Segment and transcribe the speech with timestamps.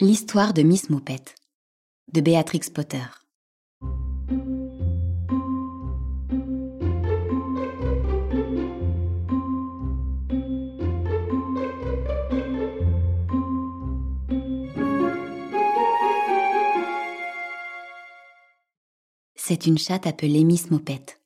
[0.00, 1.34] L'histoire de Miss Moupette
[2.12, 3.02] de Béatrix Potter.
[19.34, 21.20] C'est une chatte appelée Miss Moupette.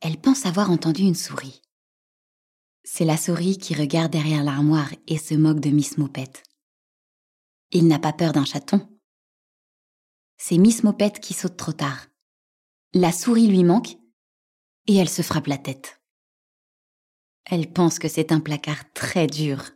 [0.00, 1.62] Elle pense avoir entendu une souris.
[2.84, 6.45] C'est la souris qui regarde derrière l'armoire et se moque de Miss Moupette.
[7.72, 8.88] Il n'a pas peur d'un chaton.
[10.36, 12.06] C'est Miss Mopette qui saute trop tard.
[12.94, 13.96] La souris lui manque
[14.86, 16.00] et elle se frappe la tête.
[17.44, 19.72] Elle pense que c'est un placard très dur.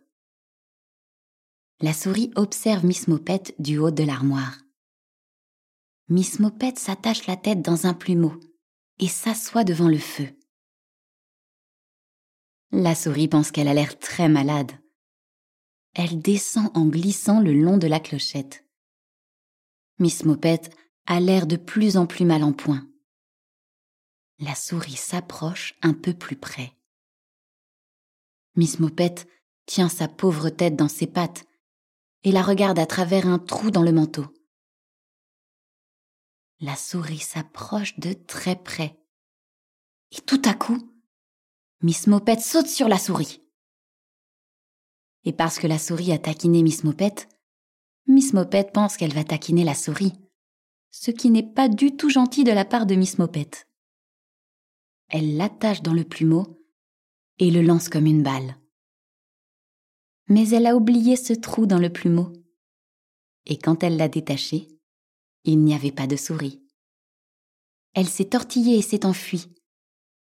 [1.80, 4.58] La souris observe Miss Mopette du haut de l'armoire.
[6.08, 8.38] Miss Mopette s'attache la tête dans un plumeau
[8.98, 10.28] et s'assoit devant le feu.
[12.72, 14.79] La souris pense qu'elle a l'air très malade
[15.94, 18.64] elle descend en glissant le long de la clochette.
[19.98, 20.74] Miss Mopette
[21.06, 22.88] a l'air de plus en plus mal en point.
[24.38, 26.72] La souris s'approche un peu plus près.
[28.56, 29.28] Miss Mopette
[29.66, 31.44] tient sa pauvre tête dans ses pattes
[32.24, 34.26] et la regarde à travers un trou dans le manteau.
[36.60, 38.98] La souris s'approche de très près.
[40.10, 40.78] Et tout à coup,
[41.82, 43.42] Miss Mopette saute sur la souris.
[45.30, 47.28] Et parce que la souris a taquiné Miss Mopette,
[48.08, 50.14] Miss Mopette pense qu'elle va taquiner la souris,
[50.90, 53.68] ce qui n'est pas du tout gentil de la part de Miss Mopette.
[55.08, 56.60] Elle l'attache dans le plumeau
[57.38, 58.56] et le lance comme une balle.
[60.26, 62.32] Mais elle a oublié ce trou dans le plumeau.
[63.46, 64.66] Et quand elle l'a détaché,
[65.44, 66.60] il n'y avait pas de souris.
[67.94, 69.46] Elle s'est tortillée et s'est enfuie,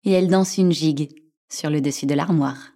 [0.05, 1.09] et elle danse une gigue
[1.49, 2.75] sur le dessus de l'armoire.